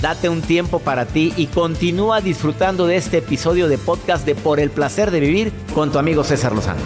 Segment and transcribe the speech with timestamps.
[0.00, 4.58] Date un tiempo para ti y continúa disfrutando de este episodio de podcast de Por
[4.58, 6.80] el placer de vivir con tu amigo César Lozano.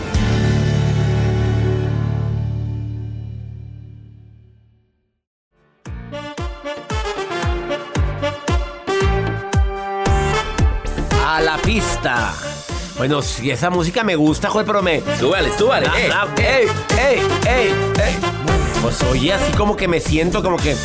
[11.25, 12.35] A la pista.
[12.97, 15.03] Bueno, si esa música me gusta, joder, pero me.
[15.21, 15.87] Súbale, súbale.
[15.87, 16.11] Ah, eh.
[16.13, 16.67] ah, ey,
[16.99, 18.17] ey, ey, ey.
[18.83, 20.77] Pues oye, así como que me siento como que.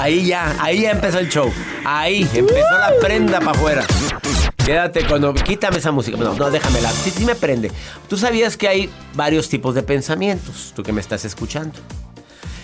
[0.00, 1.52] Ahí ya, ahí ya empezó el show.
[1.84, 3.86] Ahí empezó la prenda para afuera.
[4.64, 5.34] Quédate cuando.
[5.34, 6.16] Quítame esa música.
[6.16, 6.90] No, no, déjamela.
[6.90, 7.70] Sí, sí me prende.
[8.08, 11.78] Tú sabías que hay varios tipos de pensamientos, tú que me estás escuchando.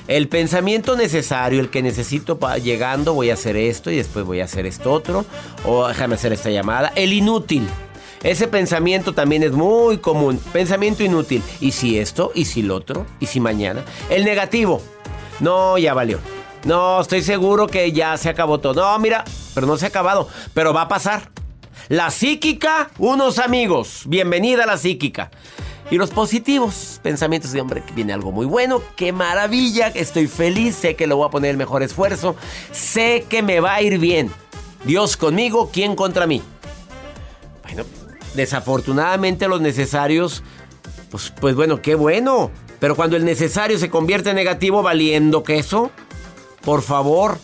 [0.09, 4.41] El pensamiento necesario, el que necesito para llegando, voy a hacer esto y después voy
[4.41, 5.27] a hacer esto otro.
[5.67, 6.91] O déjame hacer esta llamada.
[6.97, 7.69] El inútil.
[8.23, 10.41] Ese pensamiento también es muy común.
[10.55, 11.43] Pensamiento inútil.
[11.61, 12.33] ¿Y si esto?
[12.35, 13.05] ¿Y si lo otro?
[13.21, 13.85] ¿Y si mañana?
[14.09, 14.81] El negativo.
[15.41, 16.19] No, ya valió.
[16.65, 18.75] No, estoy seguro que ya se acabó todo.
[18.75, 20.29] No, mira, pero no se ha acabado.
[20.55, 21.31] Pero va a pasar.
[21.89, 24.03] La psíquica, unos amigos.
[24.07, 25.31] Bienvenida a la psíquica.
[25.89, 30.75] Y los positivos, pensamientos de hombre, que viene algo muy bueno, qué maravilla, estoy feliz,
[30.75, 32.35] sé que lo voy a poner el mejor esfuerzo,
[32.73, 34.33] sé que me va a ir bien.
[34.85, 36.43] Dios conmigo, ¿quién contra mí?
[37.63, 37.85] Bueno,
[38.35, 40.43] desafortunadamente los necesarios,
[41.11, 42.51] pues, pues bueno, qué bueno.
[42.81, 45.93] Pero cuando el necesario se convierte en negativo, valiendo queso,
[46.67, 47.39] por favor,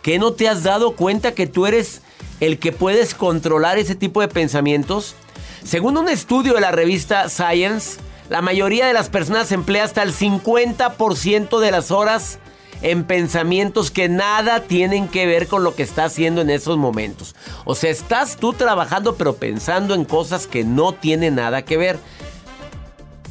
[0.00, 2.02] ¿qué no te has dado cuenta que tú eres
[2.38, 5.16] el que puedes controlar ese tipo de pensamientos?
[5.64, 7.98] Según un estudio de la revista Science,
[8.30, 12.38] la mayoría de las personas emplea hasta el 50% de las horas
[12.80, 17.34] en pensamientos que nada tienen que ver con lo que está haciendo en esos momentos.
[17.64, 21.98] O sea, estás tú trabajando pero pensando en cosas que no tienen nada que ver.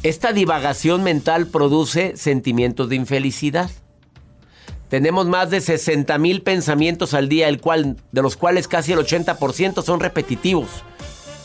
[0.04, 3.70] Esta divagación mental produce sentimientos de infelicidad.
[4.94, 9.00] Tenemos más de 60 mil pensamientos al día, el cual, de los cuales casi el
[9.00, 10.70] 80% son repetitivos.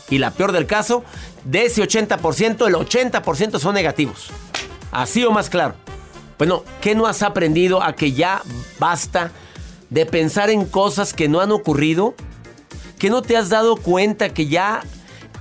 [0.07, 1.03] Y la peor del caso,
[1.45, 4.29] de ese 80%, el 80% son negativos.
[4.91, 5.73] Así o más claro.
[6.37, 8.43] Bueno, ¿qué no has aprendido a que ya
[8.77, 9.31] basta
[9.89, 12.13] de pensar en cosas que no han ocurrido?
[12.99, 14.81] ¿Que no te has dado cuenta que ya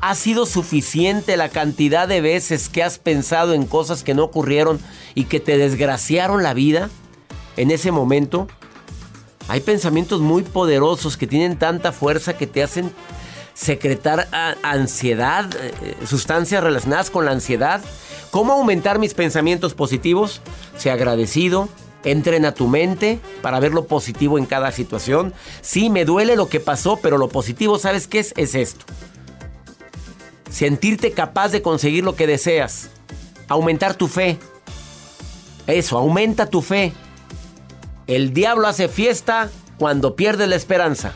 [0.00, 4.80] ha sido suficiente la cantidad de veces que has pensado en cosas que no ocurrieron
[5.14, 6.88] y que te desgraciaron la vida
[7.58, 8.48] en ese momento?
[9.48, 12.92] Hay pensamientos muy poderosos que tienen tanta fuerza que te hacen
[13.54, 17.82] secretar a- ansiedad, eh, sustancias relacionadas con la ansiedad.
[18.30, 20.40] ¿Cómo aumentar mis pensamientos positivos?
[20.76, 21.68] Sea agradecido.
[22.04, 25.34] Entrena tu mente para ver lo positivo en cada situación.
[25.62, 28.32] Sí, me duele lo que pasó, pero lo positivo, ¿sabes qué es?
[28.36, 28.84] Es esto.
[30.50, 32.90] Sentirte capaz de conseguir lo que deseas.
[33.48, 34.38] Aumentar tu fe.
[35.66, 36.92] Eso, aumenta tu fe.
[38.08, 41.12] El diablo hace fiesta cuando pierde la esperanza.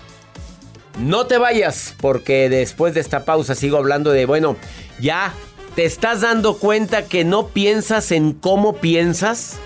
[1.01, 4.57] No te vayas, porque después de esta pausa sigo hablando de, bueno,
[5.01, 5.33] ya
[5.75, 9.57] te estás dando cuenta que no piensas en cómo piensas.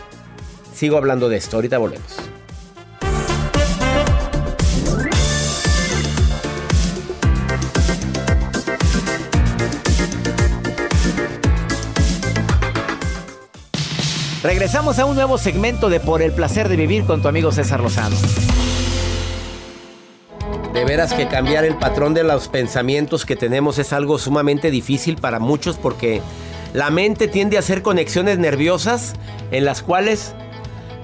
[0.73, 2.17] Sigo hablando de esto, ahorita volvemos.
[14.47, 17.81] Regresamos a un nuevo segmento de Por el placer de vivir con tu amigo César
[17.81, 18.15] Lozano.
[20.73, 25.17] De veras que cambiar el patrón de los pensamientos que tenemos es algo sumamente difícil
[25.17, 26.23] para muchos porque
[26.75, 29.15] la mente tiende a hacer conexiones nerviosas
[29.51, 30.33] en las cuales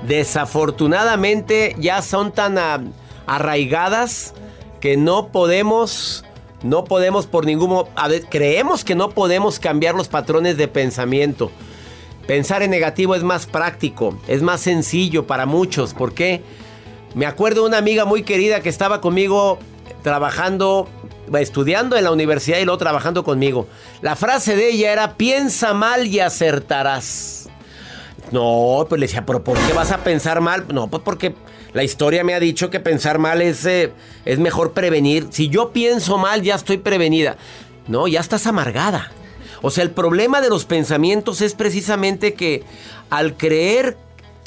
[0.07, 2.93] desafortunadamente ya son tan
[3.27, 4.35] arraigadas
[4.79, 6.25] que no podemos,
[6.63, 7.87] no podemos por ningún...
[7.97, 11.51] a ver, creemos que no podemos cambiar los patrones de pensamiento.
[12.27, 15.93] Pensar en negativo es más práctico, es más sencillo para muchos.
[15.93, 16.43] ¿Por qué?
[17.15, 19.59] Me acuerdo de una amiga muy querida que estaba conmigo
[20.03, 20.89] trabajando,
[21.39, 23.67] estudiando en la universidad y luego trabajando conmigo.
[24.01, 27.49] La frase de ella era, piensa mal y acertarás.
[28.31, 30.65] No, pues le decía, pero ¿por qué vas a pensar mal?
[30.73, 31.35] No, pues porque
[31.75, 33.93] la historia me ha dicho que pensar mal es, eh,
[34.25, 35.27] es mejor prevenir.
[35.31, 37.37] Si yo pienso mal, ya estoy prevenida.
[37.89, 39.11] No, ya estás amargada.
[39.63, 42.65] O sea, el problema de los pensamientos es precisamente que
[43.11, 43.97] al creer,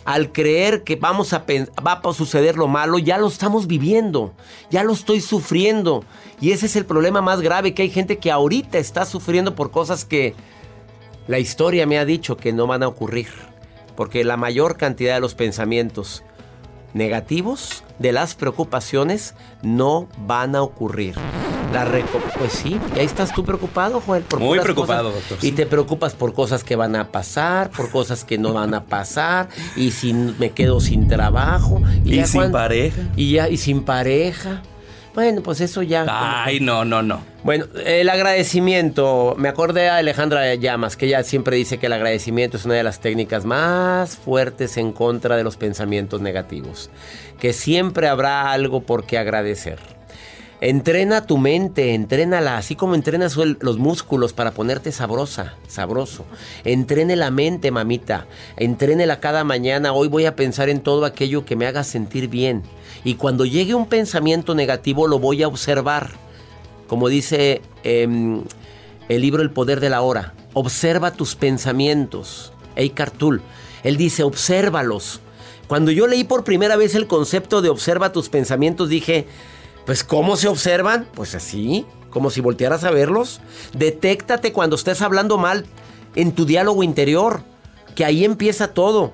[0.03, 1.45] al creer que vamos a
[1.85, 4.33] va a suceder lo malo, ya lo estamos viviendo,
[4.69, 6.03] ya lo estoy sufriendo.
[6.41, 9.71] Y ese es el problema más grave, que hay gente que ahorita está sufriendo por
[9.71, 10.35] cosas que
[11.27, 13.29] la historia me ha dicho que no van a ocurrir.
[13.95, 16.23] Porque la mayor cantidad de los pensamientos
[16.93, 21.15] negativos, de las preocupaciones, no van a ocurrir.
[21.75, 21.83] La
[22.37, 24.23] pues sí, y ahí estás tú preocupado, Joel.
[24.23, 25.39] Por Muy preocupado, doctor.
[25.41, 28.85] Y te preocupas por cosas que van a pasar, por cosas que no van a
[28.85, 31.81] pasar, y si me quedo sin trabajo.
[32.05, 33.01] Y, sin pareja.
[33.17, 34.61] Y ya, y sin pareja.
[35.15, 36.05] Bueno, pues eso ya.
[36.45, 37.19] Ay, no, no, no.
[37.43, 39.35] Bueno, el agradecimiento.
[39.37, 42.83] Me acordé a Alejandra Llamas, que ella siempre dice que el agradecimiento es una de
[42.83, 46.89] las técnicas más fuertes en contra de los pensamientos negativos.
[47.37, 49.79] Que siempre habrá algo por qué agradecer.
[50.61, 56.25] Entrena tu mente, entrénala, así como entrenas los músculos para ponerte sabrosa, sabroso.
[56.63, 58.25] Entrene la mente, mamita.
[58.55, 59.91] Entrénela cada mañana.
[59.91, 62.63] Hoy voy a pensar en todo aquello que me haga sentir bien.
[63.03, 66.11] Y cuando llegue un pensamiento negativo, lo voy a observar.
[66.87, 68.43] Como dice em,
[69.09, 70.33] el libro El Poder de la Hora.
[70.53, 72.53] Observa tus pensamientos.
[72.77, 73.41] Eckhart Tolle.
[73.83, 75.19] Él dice, obsérvalos.
[75.67, 79.27] Cuando yo leí por primera vez el concepto de observa tus pensamientos, dije,
[79.85, 81.07] pues ¿cómo se observan?
[81.13, 83.41] Pues así, como si voltearas a verlos.
[83.73, 85.65] Detéctate cuando estés hablando mal
[86.15, 87.41] en tu diálogo interior,
[87.95, 89.11] que ahí empieza todo.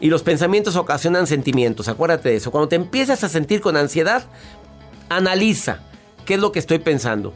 [0.00, 2.50] Y los pensamientos ocasionan sentimientos, acuérdate de eso.
[2.50, 4.24] Cuando te empiezas a sentir con ansiedad,
[5.08, 5.80] analiza
[6.26, 7.32] qué es lo que estoy pensando.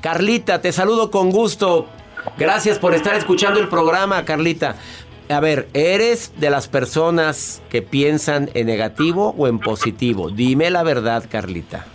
[0.00, 1.86] Carlita, te saludo con gusto.
[2.38, 4.76] Gracias por estar escuchando el programa, Carlita.
[5.30, 10.28] A ver, ¿eres de las personas que piensan en negativo o en positivo?
[10.28, 11.86] Dime la verdad, Carlita.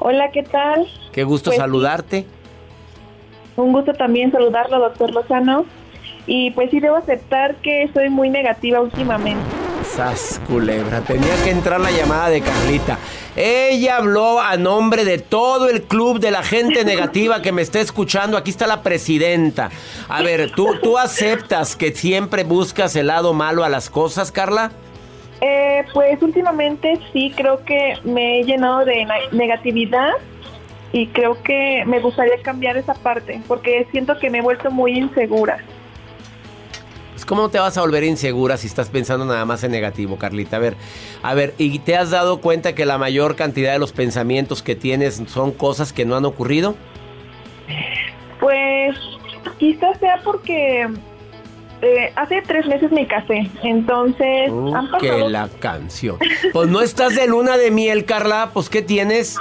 [0.00, 0.88] Hola, ¿qué tal?
[1.12, 2.26] Qué gusto pues saludarte.
[3.54, 5.66] Un gusto también saludarlo, doctor Lozano.
[6.26, 9.65] Y pues sí, debo aceptar que soy muy negativa últimamente.
[9.96, 11.00] Sas, culebra.
[11.00, 12.98] Tenía que entrar la llamada de Carlita.
[13.34, 17.80] Ella habló a nombre de todo el club de la gente negativa que me está
[17.80, 18.36] escuchando.
[18.36, 19.70] Aquí está la presidenta.
[20.10, 24.70] A ver, ¿tú, tú aceptas que siempre buscas el lado malo a las cosas, Carla?
[25.40, 30.10] Eh, pues últimamente sí, creo que me he llenado de negatividad
[30.92, 34.98] y creo que me gustaría cambiar esa parte porque siento que me he vuelto muy
[34.98, 35.58] insegura.
[37.26, 40.58] ¿Cómo te vas a volver insegura si estás pensando nada más en negativo, Carlita?
[40.58, 40.76] A ver,
[41.22, 44.76] a ver, ¿y te has dado cuenta que la mayor cantidad de los pensamientos que
[44.76, 46.76] tienes son cosas que no han ocurrido?
[48.38, 48.96] Pues
[49.58, 50.86] quizás sea porque
[51.82, 54.48] eh, hace tres meses me casé, entonces...
[54.50, 56.18] Uh, que la canción.
[56.52, 59.36] Pues no estás de luna de miel, Carla, pues ¿qué tienes?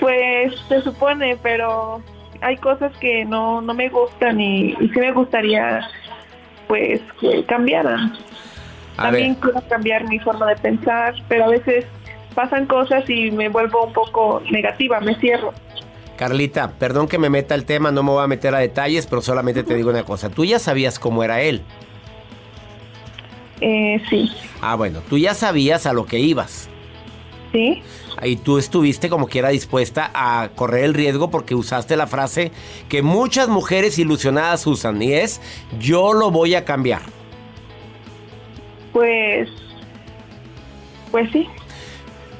[0.00, 2.00] Pues se supone, pero
[2.40, 5.86] hay cosas que no, no me gustan y, y sí me gustaría
[6.68, 8.16] pues que cambiaran.
[8.96, 11.86] También quiero cambiar mi forma de pensar, pero a veces
[12.34, 15.52] pasan cosas y me vuelvo un poco negativa, me cierro.
[16.16, 19.22] Carlita, perdón que me meta el tema, no me voy a meter a detalles, pero
[19.22, 20.28] solamente te digo una cosa.
[20.30, 21.62] ¿Tú ya sabías cómo era él?
[23.60, 24.30] Eh, sí.
[24.60, 26.67] Ah, bueno, tú ya sabías a lo que ibas.
[27.52, 27.82] Sí.
[28.22, 32.52] Y tú estuviste como quiera dispuesta a correr el riesgo porque usaste la frase
[32.88, 35.40] que muchas mujeres ilusionadas usan y es
[35.78, 37.02] yo lo voy a cambiar.
[38.92, 39.48] Pues,
[41.10, 41.46] pues sí.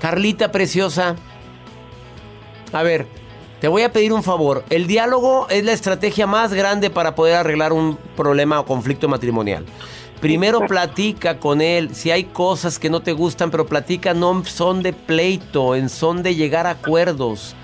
[0.00, 1.16] Carlita preciosa,
[2.72, 3.06] a ver,
[3.60, 4.64] te voy a pedir un favor.
[4.70, 9.64] El diálogo es la estrategia más grande para poder arreglar un problema o conflicto matrimonial.
[10.20, 11.94] Primero platica con él.
[11.94, 16.22] Si hay cosas que no te gustan, pero platica no son de pleito, en son
[16.22, 17.54] de llegar a acuerdos.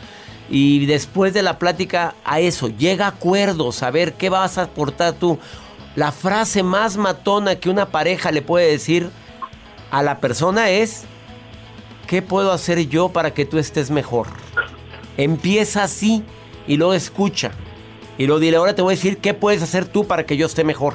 [0.48, 4.64] Y después de la plática a eso, llega a acuerdos, a ver qué vas a
[4.64, 5.38] aportar tú.
[5.96, 9.10] La frase más matona que una pareja le puede decir
[9.90, 11.04] a la persona es,
[12.06, 14.28] ¿qué puedo hacer yo para que tú estés mejor?
[15.16, 16.22] Empieza así
[16.68, 17.52] y luego escucha.
[18.16, 20.46] Y luego dile, ahora te voy a decir qué puedes hacer tú para que yo
[20.46, 20.94] esté mejor.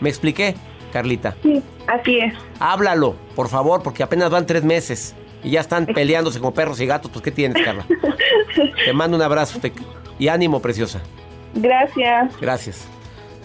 [0.00, 0.56] ¿Me expliqué?
[0.92, 1.36] Carlita.
[1.42, 2.34] Sí, así es.
[2.58, 6.86] Háblalo, por favor, porque apenas van tres meses y ya están peleándose como perros y
[6.86, 7.10] gatos.
[7.10, 7.86] Pues, ¿qué tienes, Carla?
[8.84, 9.60] te mando un abrazo
[10.18, 11.00] y ánimo, preciosa.
[11.54, 12.40] Gracias.
[12.40, 12.84] Gracias.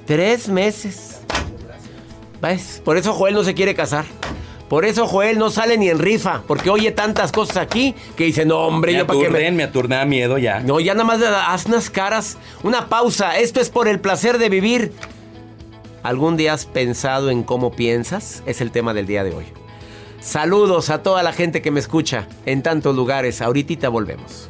[0.06, 1.22] Tres meses.
[2.42, 2.82] ¿Ves?
[2.84, 4.06] Por eso Joel no se quiere casar.
[4.68, 8.46] Por eso Joel no sale ni en rifa, porque oye tantas cosas aquí que dice,
[8.46, 9.52] no hombre, me yo para qué me...
[9.52, 10.62] me aturda miedo ya.
[10.62, 12.38] No, ya nada más haz unas caras.
[12.64, 14.94] Una pausa, esto es por el placer de vivir.
[16.04, 18.42] ¿Algún día has pensado en cómo piensas?
[18.46, 19.46] Es el tema del día de hoy.
[20.20, 23.42] Saludos a toda la gente que me escucha en tantos lugares.
[23.42, 24.50] Ahorita volvemos.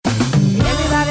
[0.05, 1.10] Everybody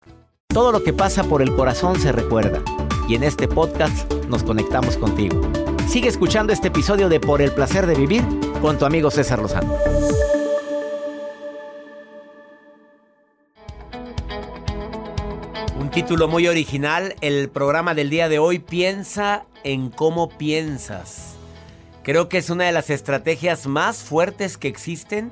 [0.53, 2.61] Todo lo que pasa por el corazón se recuerda
[3.07, 5.41] y en este podcast nos conectamos contigo.
[5.87, 8.21] Sigue escuchando este episodio de Por el placer de vivir
[8.61, 9.73] con tu amigo César Lozano.
[15.79, 21.35] Un título muy original, el programa del día de hoy piensa en cómo piensas.
[22.03, 25.31] Creo que es una de las estrategias más fuertes que existen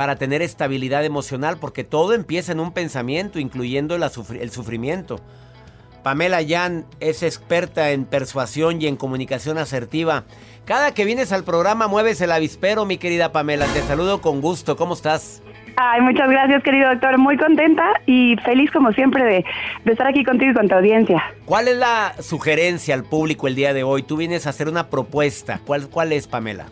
[0.00, 5.20] para tener estabilidad emocional, porque todo empieza en un pensamiento, incluyendo el sufrimiento.
[6.02, 10.24] Pamela Yan es experta en persuasión y en comunicación asertiva.
[10.64, 13.66] Cada que vienes al programa mueves el avispero, mi querida Pamela.
[13.66, 14.74] Te saludo con gusto.
[14.74, 15.42] ¿Cómo estás?
[15.76, 17.18] Ay, muchas gracias, querido doctor.
[17.18, 19.44] Muy contenta y feliz, como siempre, de,
[19.84, 21.22] de, estar aquí contigo y con tu audiencia.
[21.44, 24.02] ¿Cuál es la sugerencia al público el día de hoy?
[24.02, 25.60] Tú vienes a hacer una propuesta.
[25.66, 26.68] ¿Cuál, cuál es, Pamela?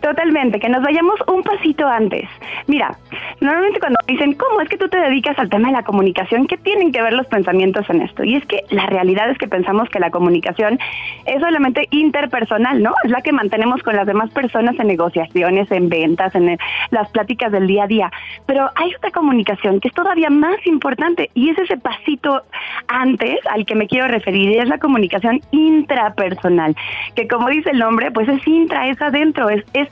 [0.00, 2.28] Totalmente, que nos vayamos un pasito antes.
[2.66, 2.96] Mira,
[3.40, 6.46] normalmente cuando dicen, ¿cómo es que tú te dedicas al tema de la comunicación?
[6.46, 8.22] ¿Qué tienen que ver los pensamientos en esto?
[8.22, 10.78] Y es que la realidad es que pensamos que la comunicación
[11.24, 12.94] es solamente interpersonal, ¿no?
[13.04, 16.56] Es la que mantenemos con las demás personas en negociaciones, en ventas, en
[16.90, 18.10] las pláticas del día a día.
[18.46, 22.42] Pero hay otra comunicación que es todavía más importante y es ese pasito
[22.86, 26.76] antes al que me quiero referir, y es la comunicación intrapersonal,
[27.14, 29.88] que como dice el nombre, pues es intra, es adentro, es, es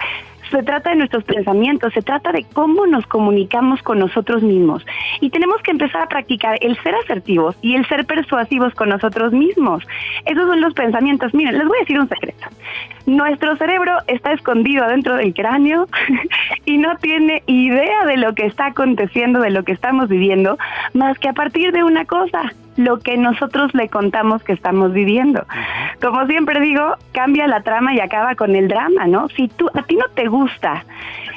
[0.50, 4.84] se trata de nuestros pensamientos, se trata de cómo nos comunicamos con nosotros mismos.
[5.20, 9.32] Y tenemos que empezar a practicar el ser asertivos y el ser persuasivos con nosotros
[9.32, 9.84] mismos.
[10.24, 11.34] Esos son los pensamientos.
[11.34, 12.46] Miren, les voy a decir un secreto.
[13.06, 15.88] Nuestro cerebro está escondido dentro del cráneo
[16.64, 20.56] y no tiene idea de lo que está aconteciendo, de lo que estamos viviendo,
[20.92, 25.46] más que a partir de una cosa, lo que nosotros le contamos que estamos viviendo.
[26.00, 29.28] Como siempre digo, cambia la trama y acaba con el drama, ¿no?
[29.30, 30.84] Si tú a ti no te gusta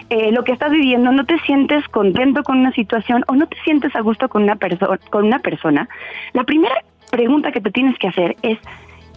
[0.09, 3.57] eh, lo que estás viviendo, no te sientes contento con una situación o no te
[3.63, 5.87] sientes a gusto con una persona, con una persona,
[6.33, 6.75] la primera
[7.11, 8.57] pregunta que te tienes que hacer es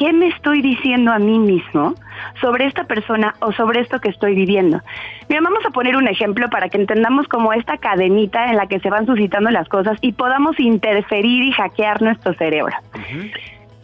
[0.01, 1.95] ¿qué me estoy diciendo a mí mismo
[2.41, 4.81] sobre esta persona o sobre esto que estoy viviendo?
[5.29, 8.81] Mira, vamos a poner un ejemplo para que entendamos como esta cadenita en la que
[8.81, 12.75] se van suscitando las cosas y podamos interferir y hackear nuestro cerebro.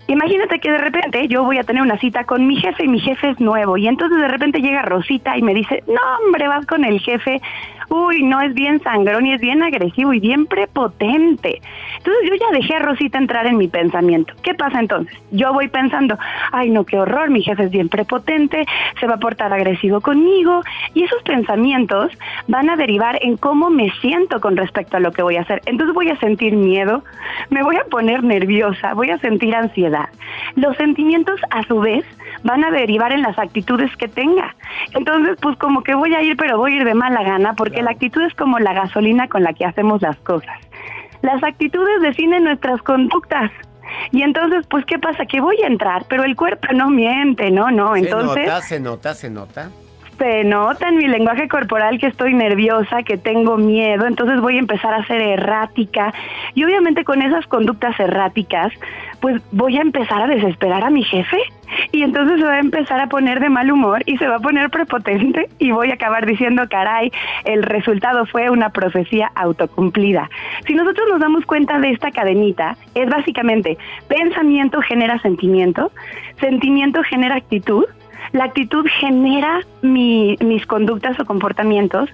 [0.09, 3.01] Imagínate que de repente yo voy a tener una cita con mi jefe y mi
[3.01, 6.65] jefe es nuevo y entonces de repente llega Rosita y me dice, no hombre, vas
[6.67, 7.41] con el jefe
[7.89, 11.61] uy, no es bien sangrón y es bien agresivo y bien prepotente.
[11.99, 14.35] Entonces yo ya dejé a Rosita entrar en mi pensamiento.
[14.43, 15.17] ¿Qué pasa entonces?
[15.31, 16.19] Yo voy pensando,
[16.53, 18.67] ay no, qué horror, mi jefe es bien prepotente,
[19.01, 20.63] se va a portar agresivo conmigo
[20.95, 22.13] y esos pensamientos
[22.49, 25.63] van a derivar en cómo me siento con respecto a lo que voy a hacer.
[25.67, 27.05] Entonces voy a sentir miedo,
[27.51, 29.96] me voy a poner nerviosa, voy a sentir ansiedad.
[30.55, 32.05] Los sentimientos a su vez
[32.43, 34.55] van a derivar en las actitudes que tenga.
[34.93, 37.83] Entonces, pues como que voy a ir, pero voy a ir de mala gana, porque
[37.83, 40.59] la actitud es como la gasolina con la que hacemos las cosas.
[41.23, 43.51] Las actitudes definen nuestras conductas.
[44.11, 45.25] Y entonces, pues, ¿qué pasa?
[45.27, 47.97] Que voy a entrar, pero el cuerpo no miente, no, no.
[47.97, 49.71] Entonces, se nota, se nota, se nota
[50.19, 54.61] se nota en mi lenguaje corporal que estoy nerviosa, que tengo miedo, entonces voy a
[54.61, 56.13] empezar a ser errática.
[56.55, 58.73] Y obviamente con esas conductas erráticas,
[59.21, 61.39] pues voy a empezar a desesperar a mi jefe.
[61.93, 64.41] y entonces se va a empezar a poner de mal humor y se va a
[64.41, 67.11] poner prepotente y voy a acabar diciendo, caray,
[67.45, 70.31] el resultado fue una profecía autocumplida.
[70.67, 75.91] Si nosotros nos damos cuenta de esta cadenita, es básicamente pensamiento genera sentimiento,
[76.41, 77.85] sentimiento genera actitud,
[78.33, 82.11] la actitud genera mis conductas o comportamientos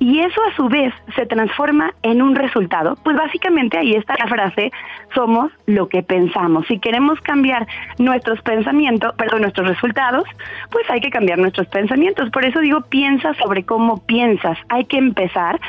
[0.00, 2.96] y eso a su vez se transforma en un resultado.
[3.04, 4.72] Pues básicamente ahí está la frase,
[5.14, 6.66] somos lo que pensamos.
[6.66, 7.66] Si queremos cambiar
[7.98, 10.24] nuestros pensamientos, perdón, nuestros resultados,
[10.70, 12.30] pues hay que cambiar nuestros pensamientos.
[12.30, 14.56] Por eso digo, piensa sobre cómo piensas.
[14.70, 15.60] Hay que empezar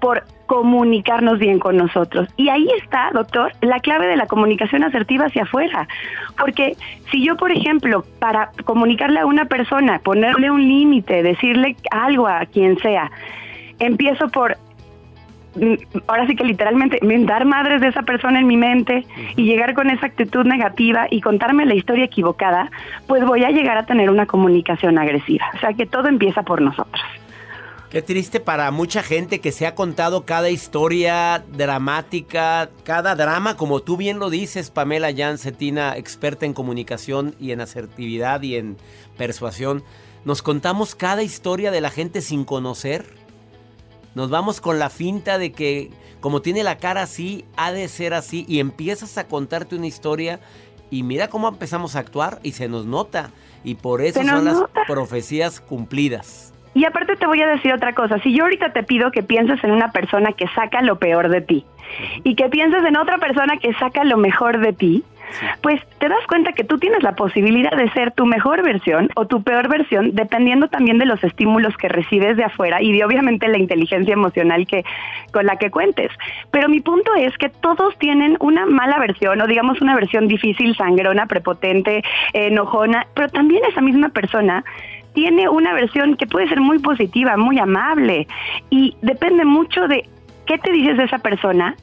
[0.00, 2.28] por comunicarnos bien con nosotros.
[2.36, 5.88] Y ahí está, doctor, la clave de la comunicación asertiva hacia afuera.
[6.38, 6.76] Porque
[7.10, 12.46] si yo, por ejemplo, para comunicarle a una persona, ponerle un límite, decirle algo a
[12.46, 13.10] quien sea,
[13.78, 14.56] empiezo por
[15.56, 15.74] mm,
[16.06, 19.04] ahora sí que literalmente mentar madres de esa persona en mi mente
[19.36, 22.70] y llegar con esa actitud negativa y contarme la historia equivocada,
[23.06, 25.46] pues voy a llegar a tener una comunicación agresiva.
[25.54, 27.02] O sea que todo empieza por nosotros.
[27.92, 33.80] Qué triste para mucha gente que se ha contado cada historia dramática, cada drama, como
[33.80, 38.78] tú bien lo dices, Pamela Jancetina, experta en comunicación y en asertividad y en
[39.18, 39.84] persuasión.
[40.24, 43.04] Nos contamos cada historia de la gente sin conocer.
[44.14, 45.90] Nos vamos con la finta de que
[46.22, 50.38] como tiene la cara así, ha de ser así y empiezas a contarte una historia
[50.88, 53.30] y mira cómo empezamos a actuar y se nos nota.
[53.64, 56.54] Y por eso son las profecías cumplidas.
[56.74, 59.62] Y aparte te voy a decir otra cosa, si yo ahorita te pido que pienses
[59.62, 61.66] en una persona que saca lo peor de ti
[62.24, 65.04] y que pienses en otra persona que saca lo mejor de ti,
[65.62, 69.26] pues te das cuenta que tú tienes la posibilidad de ser tu mejor versión o
[69.26, 73.48] tu peor versión, dependiendo también de los estímulos que recibes de afuera y de obviamente
[73.48, 74.84] la inteligencia emocional que
[75.32, 76.10] con la que cuentes.
[76.50, 80.76] Pero mi punto es que todos tienen una mala versión o digamos una versión difícil,
[80.76, 84.64] sangrona, prepotente, enojona, pero también esa misma persona
[85.14, 88.26] tiene una versión que puede ser muy positiva, muy amable
[88.70, 90.08] y depende mucho de
[90.46, 91.76] qué te dices de esa persona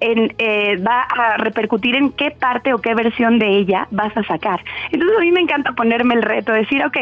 [0.00, 4.22] en, eh, va a repercutir en qué parte o qué versión de ella vas a
[4.24, 4.60] sacar.
[4.90, 6.96] Entonces a mí me encanta ponerme el reto, decir, ok,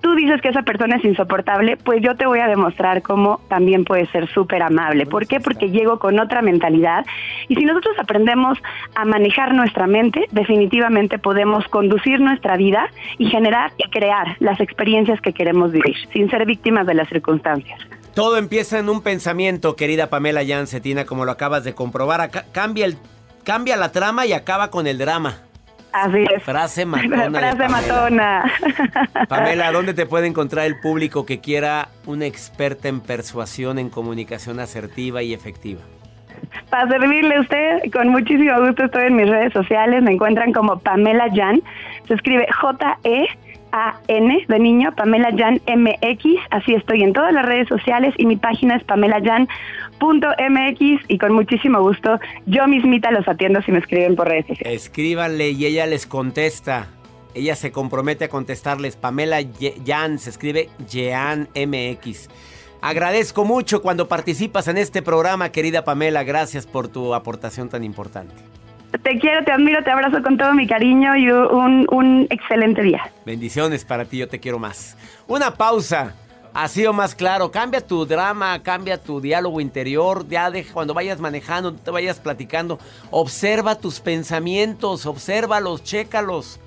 [0.00, 3.84] tú dices que esa persona es insoportable, pues yo te voy a demostrar cómo también
[3.84, 5.06] puede ser súper amable.
[5.06, 5.40] ¿Por qué?
[5.40, 7.04] Porque llego con otra mentalidad
[7.48, 8.58] y si nosotros aprendemos
[8.94, 15.20] a manejar nuestra mente, definitivamente podemos conducir nuestra vida y generar y crear las experiencias
[15.20, 17.78] que queremos vivir, sin ser víctimas de las circunstancias.
[18.18, 22.28] Todo empieza en un pensamiento, querida Pamela Jancetina, como lo acabas de comprobar.
[22.50, 22.96] cambia, el,
[23.44, 25.36] cambia la trama y acaba con el drama.
[25.92, 26.42] Así es.
[26.42, 27.38] Frase matona.
[27.38, 28.52] Frase matona.
[29.28, 34.58] Pamela, ¿dónde te puede encontrar el público que quiera una experta en persuasión, en comunicación
[34.58, 35.82] asertiva y efectiva?
[36.70, 40.02] Para servirle a usted, con muchísimo gusto estoy en mis redes sociales.
[40.02, 41.62] Me encuentran como Pamela Jan.
[42.08, 43.28] Se escribe J-E.
[43.72, 48.36] A-N de niño, Pamela Jan MX, así estoy en todas las redes sociales y mi
[48.36, 49.50] página es pamelajan.mx
[51.08, 54.82] y con muchísimo gusto yo mismita los atiendo si me escriben por redes sociales.
[54.82, 56.88] Escríbanle y ella les contesta.
[57.34, 58.96] Ella se compromete a contestarles.
[58.96, 59.38] Pamela
[59.86, 62.28] Jan se escribe Jean MX.
[62.80, 66.22] Agradezco mucho cuando participas en este programa, querida Pamela.
[66.22, 68.34] Gracias por tu aportación tan importante.
[68.90, 73.10] Te quiero, te admiro, te abrazo con todo mi cariño y un, excelente día.
[73.26, 74.96] Bendiciones para ti, yo te quiero más.
[75.26, 76.14] Una pausa.
[76.54, 77.50] Ha sido más claro.
[77.50, 80.26] Cambia tu drama, cambia tu diálogo interior.
[80.28, 82.78] Ya deja cuando vayas manejando, te vayas platicando.
[83.10, 86.58] Observa tus pensamientos, obsérvalos, chécalos.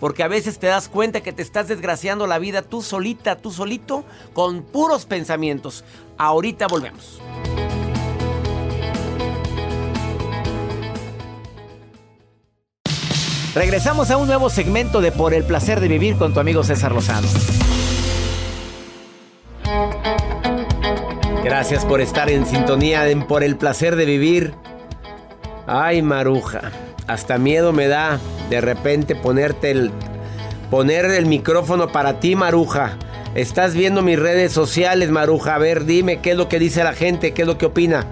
[0.00, 3.52] Porque a veces te das cuenta que te estás desgraciando la vida tú solita, tú
[3.52, 5.84] solito, con puros pensamientos.
[6.18, 7.20] Ahorita volvemos.
[13.54, 16.92] Regresamos a un nuevo segmento de Por el placer de vivir con tu amigo César
[16.92, 17.26] Lozano.
[21.42, 24.54] Gracias por estar en sintonía en Por el placer de vivir.
[25.66, 26.72] Ay, Maruja,
[27.06, 29.90] hasta miedo me da de repente ponerte el
[30.70, 32.98] poner el micrófono para ti, Maruja.
[33.34, 35.54] Estás viendo mis redes sociales, Maruja.
[35.54, 38.06] A ver, dime qué es lo que dice la gente, qué es lo que opina.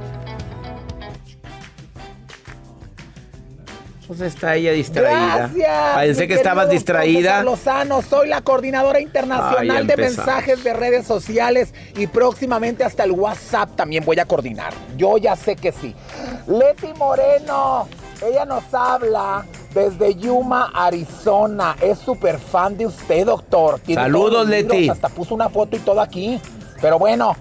[4.06, 5.50] Pues está ella distraída.
[5.52, 5.96] Gracias.
[5.96, 7.42] Pensé que estabas distraída.
[7.42, 13.74] Lozano, soy la coordinadora internacional de mensajes de redes sociales y próximamente hasta el WhatsApp
[13.74, 14.72] también voy a coordinar.
[14.96, 15.94] Yo ya sé que sí.
[16.46, 17.88] Leti Moreno,
[18.24, 21.76] ella nos habla desde Yuma, Arizona.
[21.80, 23.80] Es súper fan de usted, doctor.
[23.92, 24.88] Saludos, Leti.
[24.88, 26.40] Hasta puso una foto y todo aquí.
[26.80, 27.34] Pero bueno,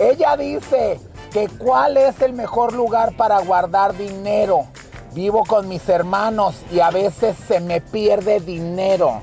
[0.00, 0.98] ella dice
[1.32, 4.66] que cuál es el mejor lugar para guardar dinero.
[5.14, 9.22] Vivo con mis hermanos y a veces se me pierde dinero.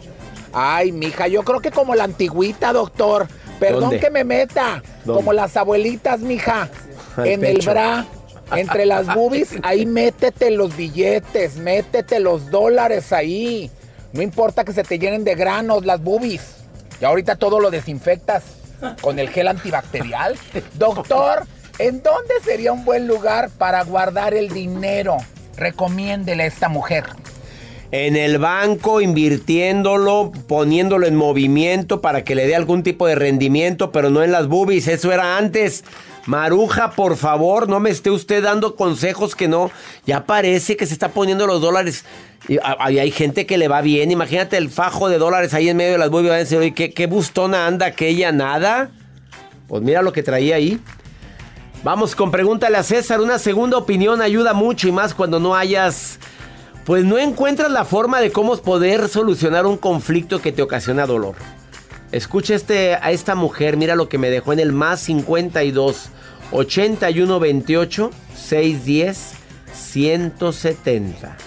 [0.53, 3.27] Ay, mija, yo creo que como la antigüita, doctor.
[3.59, 4.81] Perdón que me meta.
[5.05, 6.69] Como las abuelitas, mija.
[7.17, 8.05] en el bra.
[8.51, 13.71] Entre las boobies, ahí métete los billetes, métete los dólares ahí.
[14.13, 16.57] No importa que se te llenen de granos las boobies.
[17.01, 18.43] Y ahorita todo lo desinfectas
[19.01, 20.37] con el gel antibacterial.
[20.75, 21.45] Doctor,
[21.79, 25.17] ¿en dónde sería un buen lugar para guardar el dinero?
[25.57, 27.05] Recomiéndele a esta mujer.
[27.91, 33.91] En el banco, invirtiéndolo, poniéndolo en movimiento para que le dé algún tipo de rendimiento,
[33.91, 34.87] pero no en las boobies.
[34.87, 35.83] Eso era antes.
[36.25, 39.69] Maruja, por favor, no me esté usted dando consejos que no.
[40.05, 42.03] Ya parece que se está poniendo los dólares.
[42.47, 44.11] Y hay gente que le va bien.
[44.11, 46.31] Imagínate el fajo de dólares ahí en medio de las boobies.
[46.31, 48.89] Va a decir, oye, ¿qué, qué bustona anda aquella, nada.
[49.67, 50.79] Pues mira lo que traía ahí.
[51.85, 53.21] Vamos con pregúntale a César.
[53.21, 56.17] Una segunda opinión ayuda mucho y más cuando no hayas.
[56.83, 61.35] Pues no encuentras la forma de cómo poder solucionar un conflicto que te ocasiona dolor.
[62.11, 66.09] Escucha este, a esta mujer, mira lo que me dejó en el más 52
[66.51, 69.33] 81 28 610
[69.71, 71.37] 170.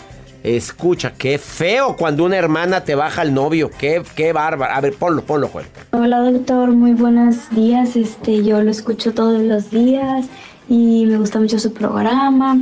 [0.45, 4.73] Escucha, qué feo cuando una hermana te baja al novio, qué, qué bárbaro.
[4.73, 5.67] A ver, ponlo, ponlo, Juan.
[5.93, 7.97] Hola doctor, muy buenos días.
[7.97, 10.27] Este, yo lo escucho todos los días
[10.69, 12.59] y me gusta mucho su programa.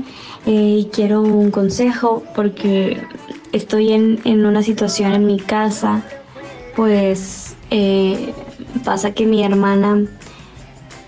[0.47, 3.03] Eh, y quiero un consejo porque
[3.53, 6.03] estoy en, en una situación en mi casa,
[6.77, 8.33] pues eh,
[8.85, 10.05] pasa que mi hermana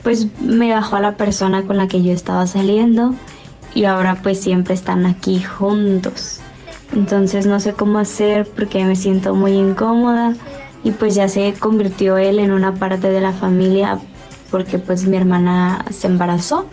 [0.03, 3.15] pues me bajó a la persona con la que yo estaba saliendo
[3.75, 6.41] y ahora pues siempre están aquí juntos.
[6.93, 10.35] Entonces no sé cómo hacer porque me siento muy incómoda
[10.85, 13.99] y pues ya se convirtió él en una parte de la familia
[14.51, 16.67] porque pues mi hermana se embarazó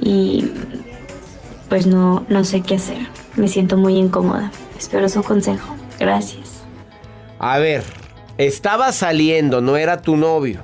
[0.00, 0.50] y
[1.68, 2.98] pues no, no sé qué hacer.
[3.36, 4.50] Me siento muy incómoda.
[4.78, 5.74] Espero su consejo.
[5.98, 6.62] Gracias.
[7.38, 7.84] A ver,
[8.38, 10.62] estaba saliendo, no era tu novio.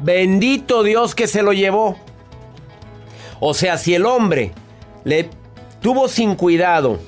[0.00, 1.96] Bendito Dios que se lo llevó.
[3.38, 4.52] O sea, si el hombre
[5.04, 5.30] le
[5.80, 6.98] tuvo sin cuidado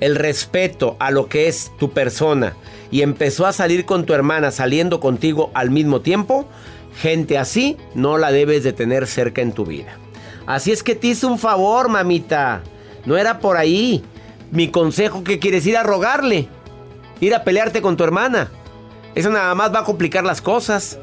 [0.00, 2.54] el respeto a lo que es tu persona
[2.90, 6.46] y empezó a salir con tu hermana saliendo contigo al mismo tiempo,
[7.00, 9.98] gente así no la debes de tener cerca en tu vida.
[10.46, 12.62] Así es que te hice un favor, mamita.
[13.06, 14.04] No era por ahí.
[14.50, 16.48] Mi consejo que quieres ir a rogarle
[17.20, 18.50] ir a pelearte con tu hermana.
[19.14, 20.98] Eso nada más va a complicar las cosas.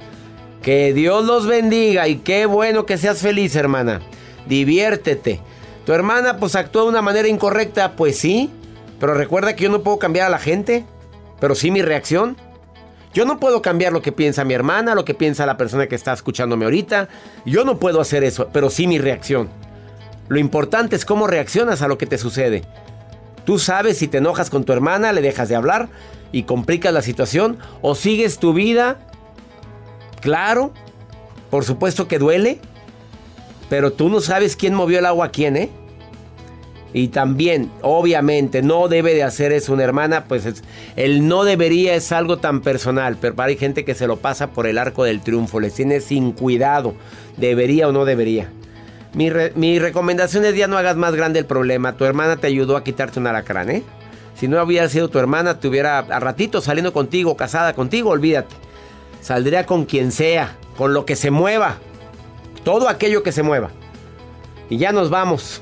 [0.61, 4.01] Que Dios los bendiga y qué bueno que seas feliz, hermana.
[4.47, 5.39] Diviértete.
[5.85, 8.51] Tu hermana pues actuó de una manera incorrecta, pues sí.
[9.01, 10.85] Pero recuerda que yo no puedo cambiar a la gente,
[11.39, 12.37] pero sí mi reacción.
[13.15, 15.95] Yo no puedo cambiar lo que piensa mi hermana, lo que piensa la persona que
[15.95, 17.09] está escuchándome ahorita.
[17.43, 19.49] Yo no puedo hacer eso, pero sí mi reacción.
[20.29, 22.63] Lo importante es cómo reaccionas a lo que te sucede.
[23.43, 25.89] Tú sabes si te enojas con tu hermana, le dejas de hablar
[26.31, 28.99] y complicas la situación o sigues tu vida.
[30.21, 30.73] Claro,
[31.49, 32.59] por supuesto que duele,
[33.67, 35.71] pero tú no sabes quién movió el agua a quién, ¿eh?
[36.93, 40.45] Y también, obviamente, no debe de hacer eso una hermana, pues
[40.97, 44.67] el no debería es algo tan personal, pero hay gente que se lo pasa por
[44.67, 46.93] el arco del triunfo, les tiene sin cuidado,
[47.37, 48.49] debería o no debería.
[49.13, 51.97] Mi, recomendación es ya no hagas más grande el problema.
[51.97, 53.83] Tu hermana te ayudó a quitarte un alacrán, ¿eh?
[54.35, 58.55] Si no hubiera sido tu hermana, te hubiera a ratito saliendo contigo, casada contigo, olvídate.
[59.19, 61.77] Saldría con quien sea, con lo que se mueva.
[62.63, 63.69] Todo aquello que se mueva.
[64.69, 65.61] Y ya nos vamos.